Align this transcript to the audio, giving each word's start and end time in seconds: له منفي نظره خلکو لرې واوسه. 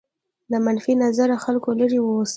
له 0.51 0.57
منفي 0.65 0.93
نظره 1.03 1.35
خلکو 1.45 1.69
لرې 1.79 1.99
واوسه. 2.01 2.29